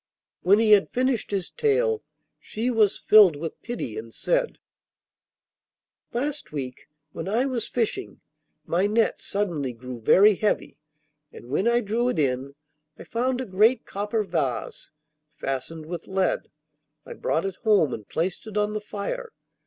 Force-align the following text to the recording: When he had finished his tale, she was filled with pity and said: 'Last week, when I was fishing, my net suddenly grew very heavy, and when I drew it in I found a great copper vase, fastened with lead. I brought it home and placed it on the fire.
When 0.41 0.57
he 0.57 0.71
had 0.71 0.89
finished 0.89 1.29
his 1.29 1.51
tale, 1.51 2.01
she 2.39 2.71
was 2.71 3.03
filled 3.07 3.35
with 3.35 3.61
pity 3.61 3.99
and 3.99 4.11
said: 4.11 4.57
'Last 6.11 6.51
week, 6.51 6.89
when 7.11 7.27
I 7.29 7.45
was 7.45 7.67
fishing, 7.67 8.19
my 8.65 8.87
net 8.87 9.19
suddenly 9.19 9.73
grew 9.73 10.01
very 10.01 10.33
heavy, 10.33 10.79
and 11.31 11.49
when 11.49 11.67
I 11.67 11.81
drew 11.81 12.09
it 12.09 12.17
in 12.17 12.55
I 12.97 13.03
found 13.03 13.41
a 13.41 13.45
great 13.45 13.85
copper 13.85 14.23
vase, 14.23 14.89
fastened 15.35 15.85
with 15.85 16.07
lead. 16.07 16.49
I 17.05 17.13
brought 17.13 17.45
it 17.45 17.57
home 17.57 17.93
and 17.93 18.09
placed 18.09 18.47
it 18.47 18.57
on 18.57 18.73
the 18.73 18.81
fire. 18.81 19.33